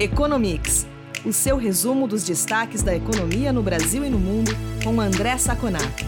[0.00, 0.86] Economics,
[1.26, 4.50] o seu resumo dos destaques da economia no Brasil e no mundo,
[4.82, 6.06] com André Saconato.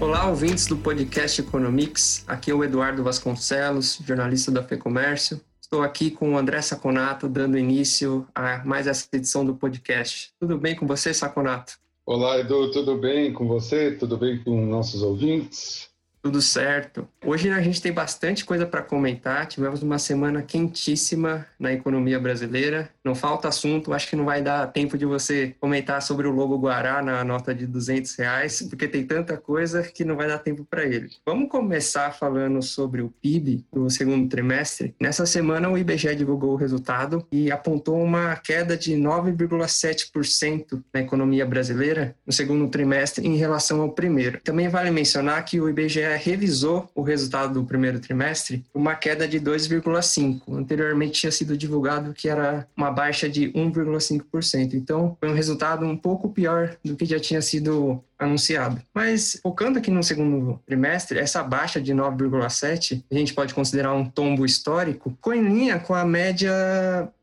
[0.00, 2.24] Olá, ouvintes do podcast Economics.
[2.26, 5.40] Aqui é o Eduardo Vasconcelos, jornalista da FEComércio.
[5.60, 10.32] Estou aqui com o André Saconato, dando início a mais essa edição do podcast.
[10.40, 11.74] Tudo bem com você, Saconato?
[12.04, 13.92] Olá, Edu, tudo bem com você?
[13.92, 15.91] Tudo bem com nossos ouvintes?
[16.22, 17.08] Tudo certo.
[17.24, 19.44] Hoje a gente tem bastante coisa para comentar.
[19.46, 22.88] Tivemos uma semana quentíssima na economia brasileira.
[23.04, 23.92] Não falta assunto.
[23.92, 27.52] Acho que não vai dar tempo de você comentar sobre o logo Guará na nota
[27.52, 31.10] de 200 reais, porque tem tanta coisa que não vai dar tempo para ele.
[31.26, 34.94] Vamos começar falando sobre o PIB do segundo trimestre.
[35.00, 41.44] Nessa semana o IBGE divulgou o resultado e apontou uma queda de 9,7% na economia
[41.44, 44.40] brasileira no segundo trimestre em relação ao primeiro.
[44.44, 49.40] Também vale mencionar que o IBGE revisou o resultado do primeiro trimestre, uma queda de
[49.40, 50.42] 2,5%.
[50.48, 54.74] Anteriormente tinha sido divulgado que era uma baixa de 1,5%.
[54.74, 58.80] Então, foi um resultado um pouco pior do que já tinha sido anunciado.
[58.94, 64.04] Mas focando aqui no segundo trimestre, essa baixa de 9,7, a gente pode considerar um
[64.04, 66.52] tombo histórico, ficou em linha com a média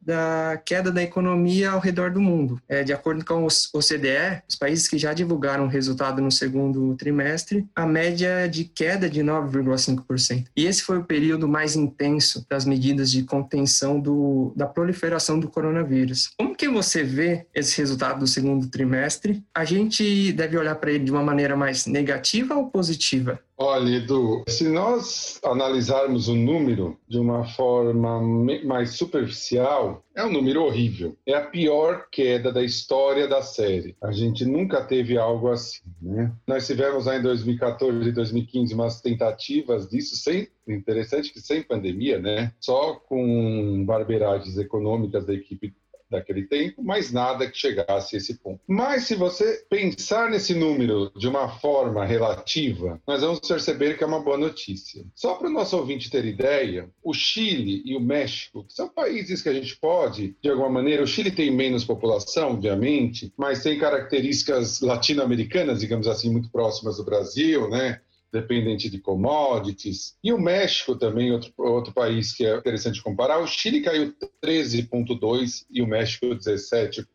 [0.09, 2.59] da queda da economia ao redor do mundo.
[2.67, 7.67] É, de acordo com o OCDE, os países que já divulgaram resultado no segundo trimestre,
[7.75, 10.45] a média de queda de 9,5%.
[10.56, 15.47] E esse foi o período mais intenso das medidas de contenção do, da proliferação do
[15.47, 16.31] coronavírus.
[16.38, 19.44] Como que você vê esse resultado do segundo trimestre?
[19.53, 23.39] A gente deve olhar para ele de uma maneira mais negativa ou positiva?
[23.57, 28.21] Olha, Edu, se nós analisarmos o número de uma forma
[28.63, 31.17] mais superficial, é um número horrível.
[31.25, 33.97] É a pior queda da história da série.
[34.01, 36.31] A gente nunca teve algo assim, né?
[36.47, 42.17] Nós tivemos lá em 2014 e 2015 umas tentativas disso, sem, interessante que sem pandemia,
[42.17, 42.53] né?
[42.61, 45.73] Só com barbeiragens econômicas da equipe
[46.09, 48.59] daquele tempo, mas nada que chegasse a esse ponto.
[48.67, 54.07] Mas se você pensar nesse número de uma forma relativa, nós vamos perceber que é
[54.07, 55.06] uma boa notícia.
[55.16, 59.50] Só para o nosso ouvinte ter ideia, o Chile e o México são países que
[59.50, 64.81] a gente pode, de alguma maneira, o Chile tem menos população, obviamente, mas tem características
[64.81, 68.01] latino-americanas, digamos assim, muito próximas do Brasil, né?
[68.31, 70.17] Dependente de commodities.
[70.23, 74.13] E o México também, outro, outro país que é interessante comparar, o Chile caiu
[74.44, 77.06] 13,2% e o México 17%.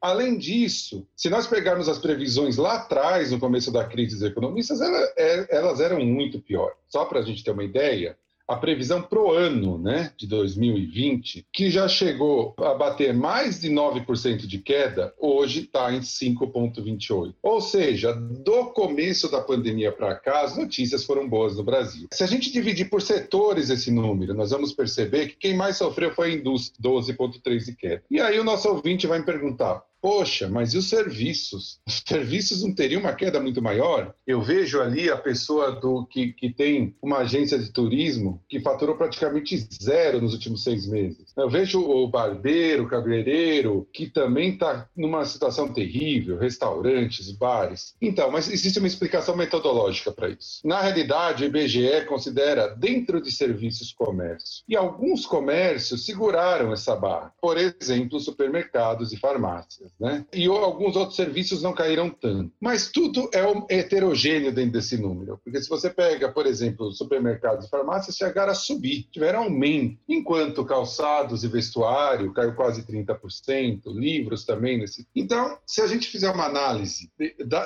[0.00, 4.80] Além disso, se nós pegarmos as previsões lá atrás, no começo da crise dos economistas,
[4.80, 6.76] é, elas eram muito piores.
[6.88, 8.18] Só para a gente ter uma ideia,
[8.50, 13.70] a previsão para o ano né, de 2020, que já chegou a bater mais de
[13.70, 17.34] 9% de queda, hoje está em 5,28%.
[17.40, 22.08] Ou seja, do começo da pandemia para cá, as notícias foram boas no Brasil.
[22.12, 26.12] Se a gente dividir por setores esse número, nós vamos perceber que quem mais sofreu
[26.12, 28.02] foi a indústria, 12,3% de queda.
[28.10, 31.78] E aí o nosso ouvinte vai me perguntar, Poxa, mas e os serviços?
[31.86, 34.14] Os serviços não teriam uma queda muito maior?
[34.26, 38.96] Eu vejo ali a pessoa do que, que tem uma agência de turismo que faturou
[38.96, 41.32] praticamente zero nos últimos seis meses.
[41.36, 47.94] Eu vejo o barbeiro, o cabeleireiro, que também está numa situação terrível, restaurantes, bares.
[48.00, 50.60] Então, mas existe uma explicação metodológica para isso.
[50.64, 54.64] Na realidade, o IBGE considera dentro de serviços comércio.
[54.68, 57.32] E alguns comércios seguraram essa barra.
[57.40, 60.24] Por exemplo, supermercados e farmácias né?
[60.32, 62.52] E alguns outros serviços não caíram tanto.
[62.60, 67.70] Mas tudo é heterogêneo dentro desse número, porque se você pega, por exemplo, supermercados e
[67.70, 74.78] farmácias, chegaram a subir, tiveram aumento, enquanto calçados e vestuário caiu quase 30%, livros também
[74.78, 75.06] nesse.
[75.14, 77.10] Então, se a gente fizer uma análise,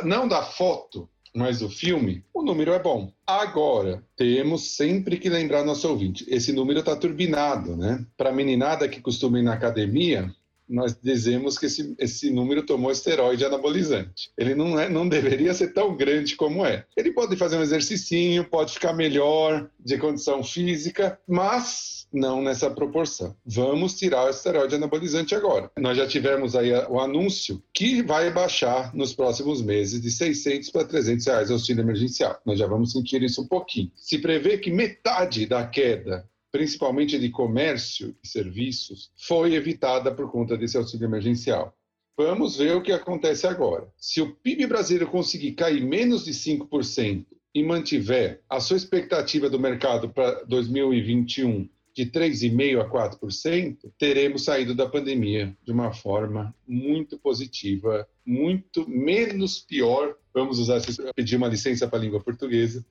[0.04, 3.12] não da foto, mas do filme, o número é bom.
[3.26, 8.06] Agora, temos sempre que lembrar nosso ouvinte, esse número está turbinado, né?
[8.16, 10.32] Para meninada que costuma ir na academia,
[10.68, 14.30] nós dizemos que esse, esse número tomou esteroide anabolizante.
[14.36, 16.84] Ele não, é, não deveria ser tão grande como é.
[16.96, 23.36] Ele pode fazer um exercício, pode ficar melhor de condição física, mas não nessa proporção.
[23.44, 25.70] Vamos tirar o esteroide anabolizante agora.
[25.78, 30.84] Nós já tivemos aí o anúncio que vai baixar nos próximos meses de 600 para
[30.84, 32.38] 300 reais o auxílio emergencial.
[32.46, 33.90] Nós já vamos sentir isso um pouquinho.
[33.96, 40.56] Se prevê que metade da queda principalmente de comércio e serviços, foi evitada por conta
[40.56, 41.76] desse auxílio emergencial.
[42.16, 43.92] Vamos ver o que acontece agora.
[43.96, 49.58] Se o PIB brasileiro conseguir cair menos de 5% e mantiver a sua expectativa do
[49.58, 57.18] mercado para 2021 de 3,5% a 4%, teremos saído da pandemia de uma forma muito
[57.18, 60.80] positiva, muito menos pior vamos usar,
[61.14, 62.84] pedir uma licença para a língua portuguesa,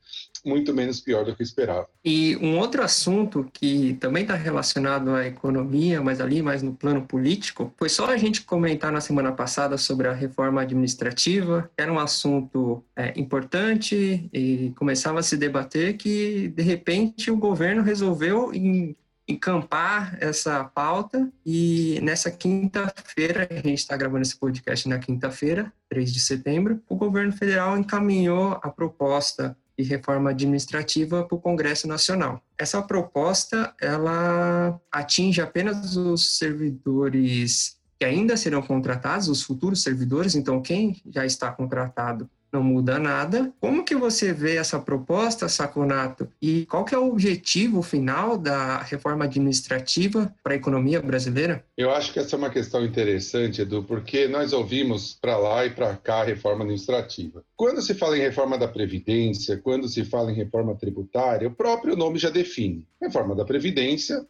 [0.45, 1.87] muito menos pior do que esperava.
[2.03, 7.01] E um outro assunto que também está relacionado à economia, mas ali mais no plano
[7.05, 11.99] político, foi só a gente comentar na semana passada sobre a reforma administrativa, era um
[11.99, 18.95] assunto é, importante e começava a se debater que, de repente, o governo resolveu em
[19.27, 26.13] encampar essa pauta e nessa quinta-feira, a gente está gravando esse podcast na quinta-feira, 3
[26.13, 32.41] de setembro, o governo federal encaminhou a proposta de reforma administrativa para o Congresso Nacional.
[32.57, 40.61] Essa proposta, ela atinge apenas os servidores que ainda serão contratados, os futuros servidores, então
[40.61, 43.51] quem já está contratado não muda nada.
[43.59, 46.29] Como que você vê essa proposta, Saconato?
[46.41, 51.65] E qual que é o objetivo final da reforma administrativa para a economia brasileira?
[51.75, 55.71] Eu acho que essa é uma questão interessante, Edu, porque nós ouvimos para lá e
[55.71, 57.43] para cá a reforma administrativa.
[57.55, 61.95] Quando se fala em reforma da Previdência, quando se fala em reforma tributária, o próprio
[61.95, 62.87] nome já define.
[63.01, 64.25] Reforma da Previdência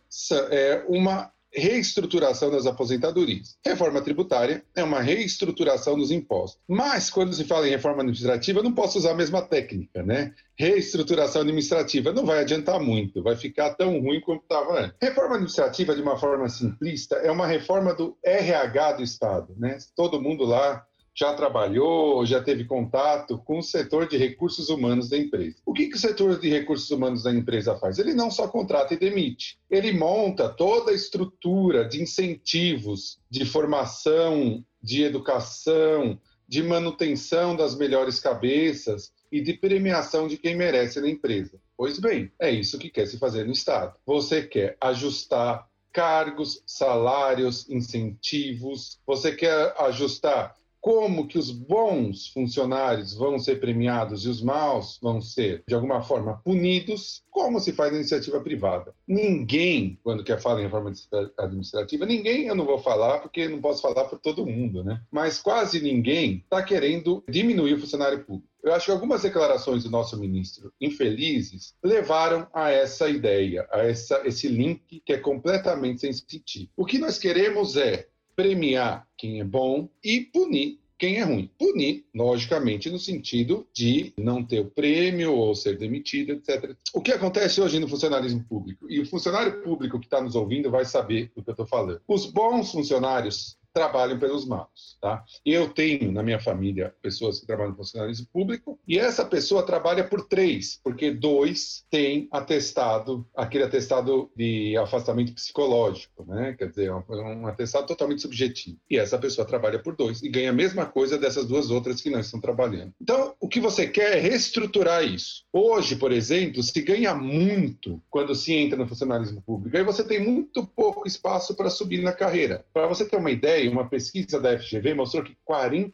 [0.50, 3.58] é uma reestruturação das aposentadorias.
[3.66, 6.60] Reforma tributária é uma reestruturação dos impostos.
[6.68, 10.34] Mas, quando se fala em reforma administrativa, não posso usar a mesma técnica, né?
[10.58, 14.98] Reestruturação administrativa não vai adiantar muito, vai ficar tão ruim como estava antes.
[15.02, 19.78] Reforma administrativa, de uma forma simplista, é uma reforma do RH do Estado, né?
[19.96, 25.18] Todo mundo lá já trabalhou, já teve contato com o setor de recursos humanos da
[25.18, 25.58] empresa.
[25.66, 28.00] O que, que o setor de recursos humanos da empresa faz?
[28.00, 34.64] Ele não só contrata e demite, ele monta toda a estrutura de incentivos, de formação,
[34.82, 41.60] de educação, de manutenção das melhores cabeças e de premiação de quem merece na empresa.
[41.76, 43.96] Pois bem, é isso que quer se fazer no Estado.
[44.06, 53.40] Você quer ajustar cargos, salários, incentivos, você quer ajustar como que os bons funcionários vão
[53.40, 58.00] ser premiados e os maus vão ser, de alguma forma, punidos, como se faz na
[58.00, 58.94] iniciativa privada.
[59.08, 60.92] Ninguém, quando quer falar em reforma
[61.40, 65.02] administrativa, ninguém, eu não vou falar porque não posso falar por todo mundo, né?
[65.10, 68.52] Mas quase ninguém está querendo diminuir o funcionário público.
[68.62, 74.22] Eu acho que algumas declarações do nosso ministro, infelizes, levaram a essa ideia, a essa,
[74.26, 76.70] esse link que é completamente sem sentido.
[76.76, 81.50] O que nós queremos é premiar quem é bom e punir quem é ruim.
[81.60, 86.78] Punir, logicamente, no sentido de não ter o prêmio ou ser demitido, etc.
[86.94, 88.90] O que acontece hoje no funcionalismo público?
[88.90, 92.00] E o funcionário público que está nos ouvindo vai saber do que eu estou falando.
[92.08, 95.24] Os bons funcionários trabalham pelos maus, tá?
[95.46, 100.04] Eu tenho na minha família pessoas que trabalham no funcionalismo público e essa pessoa trabalha
[100.04, 106.54] por três, porque dois têm atestado, aquele atestado de afastamento psicológico, né?
[106.58, 108.78] Quer dizer, um, um atestado totalmente subjetivo.
[108.90, 112.10] E essa pessoa trabalha por dois e ganha a mesma coisa dessas duas outras que
[112.10, 112.94] não estão trabalhando.
[113.02, 115.46] Então, o que você quer é reestruturar isso.
[115.52, 119.76] Hoje, por exemplo, se ganha muito quando se entra no funcionalismo público.
[119.76, 122.66] Aí você tem muito pouco espaço para subir na carreira.
[122.74, 125.94] Para você ter uma ideia, uma pesquisa da FGV mostrou que 40%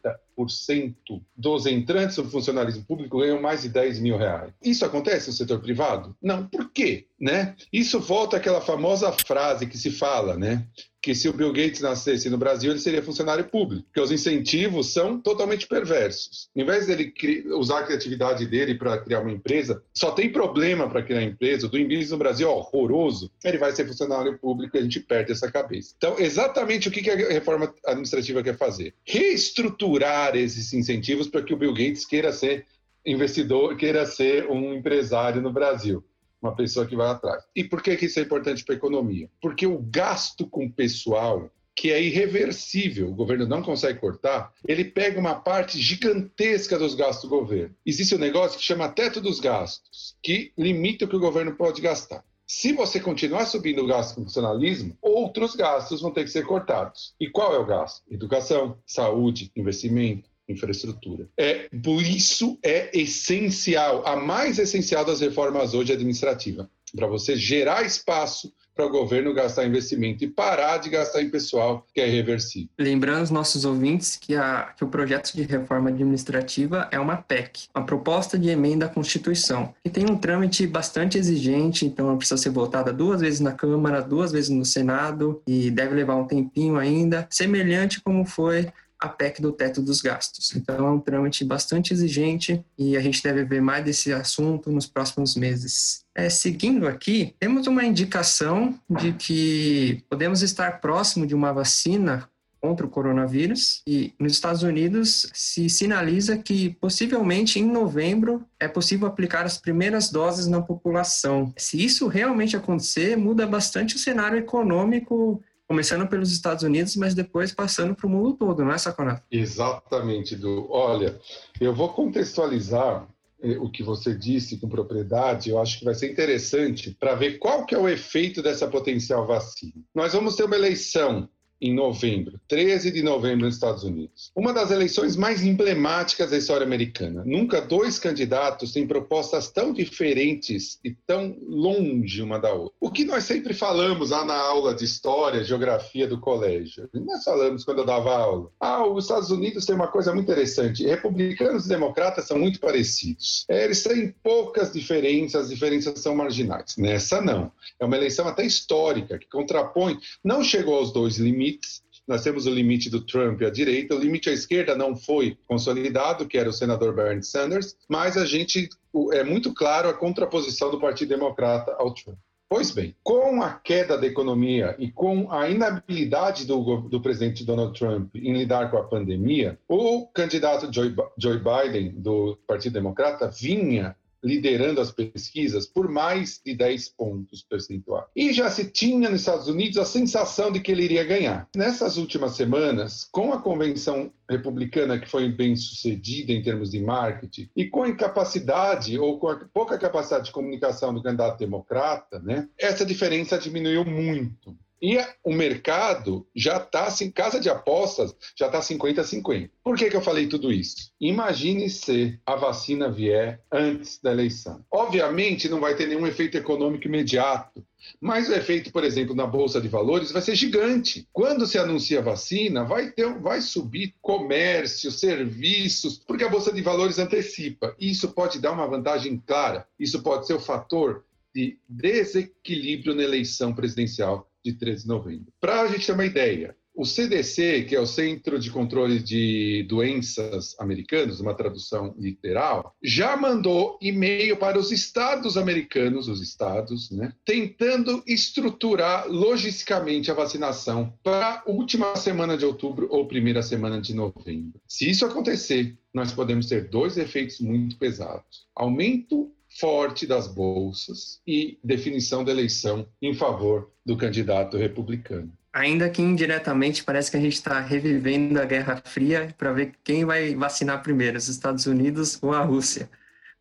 [1.36, 4.52] dos entrantes no funcionalismo público ganham mais de 10 mil reais.
[4.62, 6.16] Isso acontece no setor privado?
[6.22, 6.46] Não.
[6.46, 7.06] Por quê?
[7.20, 7.54] Né?
[7.72, 10.66] Isso volta àquela famosa frase que se fala, né?
[11.02, 14.92] que se o Bill Gates nascesse no Brasil, ele seria funcionário público, porque os incentivos
[14.92, 16.48] são totalmente perversos.
[16.54, 17.12] Em vez dele
[17.54, 21.70] usar a criatividade dele para criar uma empresa, só tem problema para criar empresa, o
[21.70, 25.50] do no Brasil é horroroso, ele vai ser funcionário público e a gente perde essa
[25.50, 25.94] cabeça.
[25.96, 28.94] Então, exatamente o que a reforma administrativa quer fazer?
[29.04, 32.66] Reestruturar esses incentivos para que o Bill Gates queira ser
[33.04, 36.04] investidor, queira ser um empresário no Brasil
[36.40, 37.44] uma pessoa que vai atrás.
[37.54, 39.28] E por que, que isso é importante para a economia?
[39.40, 45.20] Porque o gasto com pessoal, que é irreversível, o governo não consegue cortar, ele pega
[45.20, 47.74] uma parte gigantesca dos gastos do governo.
[47.84, 51.80] Existe um negócio que chama teto dos gastos, que limita o que o governo pode
[51.80, 52.24] gastar.
[52.52, 57.14] Se você continuar subindo o gasto com funcionalismo, outros gastos vão ter que ser cortados.
[57.20, 58.02] E qual é o gasto?
[58.10, 61.28] Educação, saúde, investimento, infraestrutura.
[61.36, 67.84] É, por isso é essencial, a mais essencial das reformas hoje administrativa, para você gerar
[67.84, 72.68] espaço para o governo gastar investimento e parar de gastar em pessoal, que é irreversível.
[72.78, 77.68] Lembrando os nossos ouvintes que, a, que o projeto de reforma administrativa é uma PEC,
[77.74, 82.50] uma proposta de emenda à Constituição, que tem um trâmite bastante exigente, então precisa ser
[82.50, 87.26] votada duas vezes na Câmara, duas vezes no Senado e deve levar um tempinho ainda,
[87.30, 88.68] semelhante como foi
[89.00, 90.54] a PEC do teto dos gastos.
[90.54, 94.86] Então, é um trâmite bastante exigente e a gente deve ver mais desse assunto nos
[94.86, 96.04] próximos meses.
[96.14, 102.28] É, seguindo aqui, temos uma indicação de que podemos estar próximo de uma vacina
[102.60, 103.82] contra o coronavírus.
[103.86, 110.10] E nos Estados Unidos se sinaliza que possivelmente em novembro é possível aplicar as primeiras
[110.10, 111.52] doses na população.
[111.56, 117.52] Se isso realmente acontecer, muda bastante o cenário econômico começando pelos Estados Unidos, mas depois
[117.52, 119.22] passando para o mundo todo, não é, Saconato?
[119.30, 120.66] Exatamente, Du.
[120.68, 121.16] Olha,
[121.60, 123.06] eu vou contextualizar
[123.40, 127.38] eh, o que você disse com propriedade, eu acho que vai ser interessante para ver
[127.38, 129.80] qual que é o efeito dessa potencial vacina.
[129.94, 131.28] Nós vamos ter uma eleição
[131.60, 134.32] em novembro, 13 de novembro nos Estados Unidos.
[134.34, 137.22] Uma das eleições mais emblemáticas da história americana.
[137.26, 142.74] Nunca dois candidatos têm propostas tão diferentes e tão longe uma da outra.
[142.80, 146.88] O que nós sempre falamos lá na aula de história, geografia do colégio.
[146.94, 148.50] Nós falamos quando eu dava aula.
[148.58, 150.86] Ah, os Estados Unidos tem uma coisa muito interessante.
[150.86, 153.44] Republicanos e democratas são muito parecidos.
[153.48, 156.76] É, eles têm poucas diferenças, as diferenças são marginais.
[156.78, 157.52] Nessa não.
[157.78, 161.82] É uma eleição até histórica que contrapõe, não chegou aos dois limites limites.
[162.06, 166.26] Nós temos o limite do Trump à direita, o limite à esquerda não foi consolidado,
[166.26, 168.68] que era o senador Bernie Sanders, mas a gente
[169.12, 172.18] é muito claro a contraposição do Partido Democrata ao Trump.
[172.48, 177.78] Pois bem, com a queda da economia e com a inabilidade do, do, presidente Donald
[177.78, 183.94] Trump em lidar com a pandemia, o candidato Joe, Joe Biden, do Partido Democrata, vinha
[184.22, 188.06] liderando as pesquisas por mais de 10 pontos percentuais.
[188.14, 191.48] E já se tinha nos Estados Unidos a sensação de que ele iria ganhar.
[191.56, 197.48] Nessas últimas semanas, com a convenção republicana que foi bem sucedida em termos de marketing
[197.56, 202.48] e com a incapacidade ou com a pouca capacidade de comunicação do candidato democrata, né,
[202.58, 204.56] essa diferença diminuiu muito.
[204.82, 209.50] E o mercado já está, assim, casa de apostas, já está 50 a 50.
[209.62, 210.90] Por que, que eu falei tudo isso?
[211.00, 214.64] Imagine se a vacina vier antes da eleição.
[214.70, 217.64] Obviamente, não vai ter nenhum efeito econômico imediato,
[218.00, 221.06] mas o efeito, por exemplo, na bolsa de valores vai ser gigante.
[221.12, 226.62] Quando se anuncia a vacina, vai ter, vai subir comércio, serviços, porque a bolsa de
[226.62, 227.74] valores antecipa.
[227.78, 229.66] Isso pode dar uma vantagem clara.
[229.78, 235.32] Isso pode ser o fator de desequilíbrio na eleição presidencial de 13 de novembro.
[235.40, 239.66] Para a gente ter uma ideia, o CDC, que é o Centro de Controle de
[239.68, 247.12] Doenças Americanos, uma tradução literal, já mandou e-mail para os estados americanos, os estados, né,
[247.24, 253.92] tentando estruturar logisticamente a vacinação para a última semana de outubro ou primeira semana de
[253.92, 254.60] novembro.
[254.66, 259.30] Se isso acontecer, nós podemos ter dois efeitos muito pesados: aumento
[259.60, 265.32] forte das bolsas e definição da eleição em favor do candidato republicano.
[265.52, 270.04] Ainda que indiretamente parece que a gente está revivendo a Guerra Fria para ver quem
[270.04, 272.88] vai vacinar primeiro, os Estados Unidos ou a Rússia.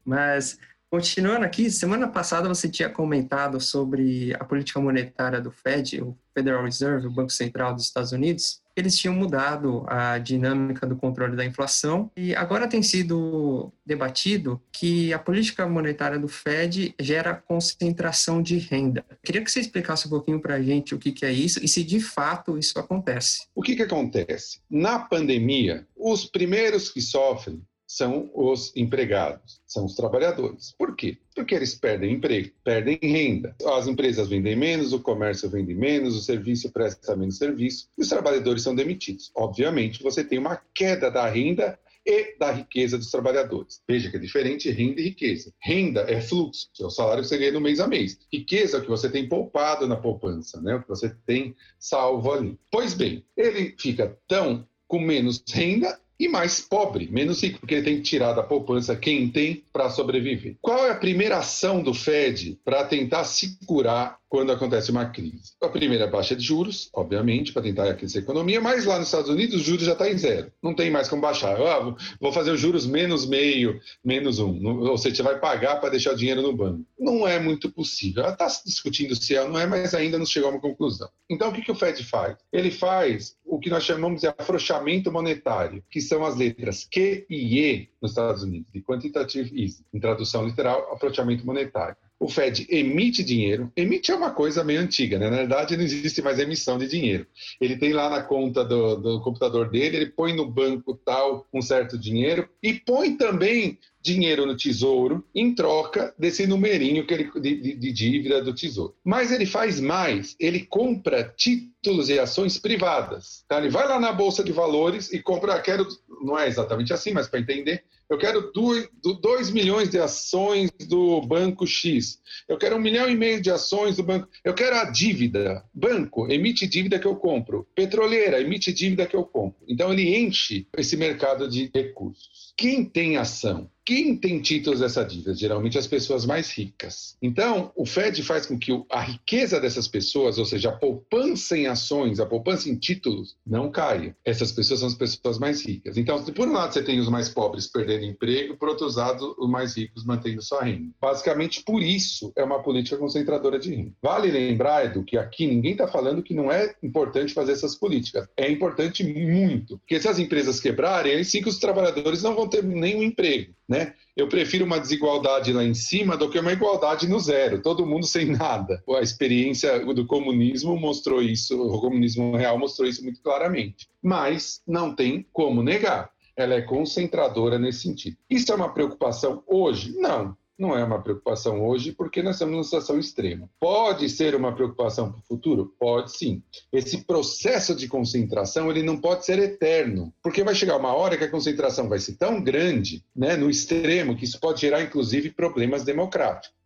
[0.04, 6.18] Mas continuando aqui, semana passada você tinha comentado sobre a política monetária do Fed, o
[6.34, 11.36] Federal Reserve, o Banco Central dos Estados Unidos, eles tinham mudado a dinâmica do controle
[11.36, 18.42] da inflação e agora tem sido debatido que a política monetária do Fed gera concentração
[18.42, 19.06] de renda.
[19.22, 21.84] Queria que você explicasse um pouquinho para a gente o que, é isso e se
[21.84, 23.48] de fato isso acontece.
[23.54, 24.62] O que, que acontece?
[24.70, 30.76] Na pandemia, os primeiros que sofrem são os empregados, são os trabalhadores.
[30.78, 31.18] Por quê?
[31.34, 33.56] Porque eles perdem emprego, perdem renda.
[33.66, 38.08] As empresas vendem menos, o comércio vende menos, o serviço presta menos serviço e os
[38.08, 39.32] trabalhadores são demitidos.
[39.36, 43.82] Obviamente, você tem uma queda da renda e da riqueza dos trabalhadores.
[43.88, 45.52] Veja que é diferente renda e riqueza.
[45.60, 48.20] Renda é fluxo, é o salário que você ganha no mês a mês.
[48.32, 50.76] Riqueza é o que você tem poupado na poupança, né?
[50.76, 52.60] o que você tem salvo ali.
[52.72, 57.86] Pois bem, ele fica tão com menos renda e mais pobre, menos rico, porque ele
[57.86, 60.58] tem que tirar da poupança quem tem para sobreviver.
[60.62, 65.54] Qual é a primeira ação do Fed para tentar segurar quando acontece uma crise?
[65.62, 68.98] A primeira é a baixa de juros, obviamente, para tentar aquecer a economia, mas lá
[68.98, 70.52] nos Estados Unidos o juros já está em zero.
[70.62, 71.60] Não tem mais como baixar.
[71.60, 74.66] Ah, vou fazer os juros menos meio, menos um.
[74.66, 76.86] Ou seja, você vai pagar para deixar o dinheiro no banco.
[77.00, 78.24] Não é muito possível.
[78.24, 81.10] Ela está discutindo se é ou não é, mas ainda não chegou a uma conclusão.
[81.30, 82.38] Então, o que, que o Fed faz?
[82.52, 87.60] Ele faz o que nós chamamos de afrouxamento monetário, que são as letras Q e
[87.60, 91.96] E nos Estados Unidos, de quantitative easing, em tradução literal, afrouxamento monetário.
[92.20, 93.72] O Fed emite dinheiro.
[93.76, 95.30] Emite é uma coisa meio antiga, né?
[95.30, 97.26] Na verdade, não existe mais emissão de dinheiro.
[97.62, 101.62] Ele tem lá na conta do, do computador dele, ele põe no banco tal um
[101.62, 107.76] certo dinheiro e põe também dinheiro no tesouro em troca desse numerinho que ele, de,
[107.76, 108.96] de, dívida do tesouro.
[109.04, 113.44] Mas ele faz mais, ele compra títulos e ações privadas.
[113.48, 113.58] Tá?
[113.58, 115.88] Ele vai lá na Bolsa de Valores e compra, quero
[116.22, 121.68] não é exatamente assim, mas para entender, eu quero 2 milhões de ações do banco
[121.68, 122.20] X.
[122.48, 124.28] Eu quero um milhão e meio de ações do banco.
[124.44, 125.64] Eu quero a dívida.
[125.74, 127.68] Banco emite dívida que eu compro.
[127.76, 129.60] Petroleira emite dívida que eu compro.
[129.68, 132.54] Então ele enche esse mercado de recursos.
[132.58, 133.70] Quem tem ação?
[133.90, 135.34] Quem tem títulos dessa dívida?
[135.34, 137.18] Geralmente as pessoas mais ricas.
[137.20, 141.66] Então, o Fed faz com que a riqueza dessas pessoas, ou seja, a poupança em
[141.66, 144.16] ações, a poupança em títulos, não caia.
[144.24, 145.98] Essas pessoas são as pessoas mais ricas.
[145.98, 149.50] Então, por um lado, você tem os mais pobres perdendo emprego, por outro lado, os
[149.50, 150.94] mais ricos mantendo sua renda.
[151.02, 153.92] Basicamente, por isso é uma política concentradora de renda.
[154.04, 158.28] Vale lembrar, Edu, que aqui ninguém está falando que não é importante fazer essas políticas.
[158.38, 159.80] É importante muito.
[159.80, 163.58] Porque se as empresas quebrarem, aí sim que os trabalhadores não vão ter nenhum emprego.
[163.70, 163.94] Né?
[164.18, 168.08] Eu prefiro uma desigualdade lá em cima do que uma igualdade no zero, todo mundo
[168.08, 168.84] sem nada.
[168.90, 173.88] A experiência do comunismo mostrou isso, o comunismo real mostrou isso muito claramente.
[174.02, 176.10] Mas não tem como negar.
[176.36, 178.18] Ela é concentradora nesse sentido.
[178.28, 179.94] Isso é uma preocupação hoje?
[179.96, 183.50] Não não é uma preocupação hoje, porque nós estamos numa situação extrema.
[183.60, 185.74] Pode ser uma preocupação para o futuro?
[185.80, 186.44] Pode sim.
[186.72, 191.24] Esse processo de concentração ele não pode ser eterno, porque vai chegar uma hora que
[191.24, 195.84] a concentração vai ser tão grande, né, no extremo, que isso pode gerar, inclusive, problemas
[195.86, 196.58] democráticos.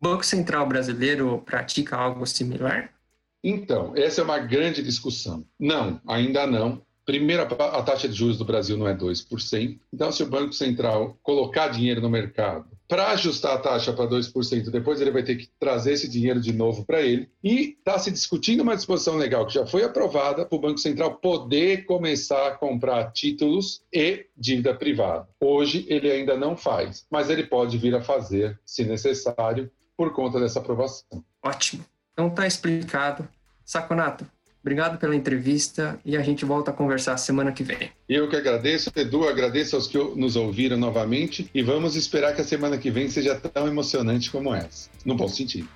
[0.00, 2.90] O Banco Central brasileiro pratica algo similar?
[3.44, 5.44] Então, essa é uma grande discussão.
[5.58, 6.80] Não, ainda não.
[7.04, 9.78] Primeiro, a taxa de juros do Brasil não é 2%.
[9.92, 14.68] Então, se o Banco Central colocar dinheiro no mercado para ajustar a taxa para 2%,
[14.68, 17.30] depois ele vai ter que trazer esse dinheiro de novo para ele.
[17.42, 21.14] E está se discutindo uma disposição legal que já foi aprovada para o Banco Central
[21.14, 25.28] poder começar a comprar títulos e dívida privada.
[25.40, 30.40] Hoje ele ainda não faz, mas ele pode vir a fazer, se necessário, por conta
[30.40, 31.24] dessa aprovação.
[31.44, 31.84] Ótimo.
[32.12, 33.28] Então está explicado.
[33.64, 34.26] Saconato,
[34.62, 37.90] Obrigado pela entrevista e a gente volta a conversar semana que vem.
[38.08, 42.44] Eu que agradeço, Edu, agradeço aos que nos ouviram novamente e vamos esperar que a
[42.44, 45.68] semana que vem seja tão emocionante como essa, no bom sentido.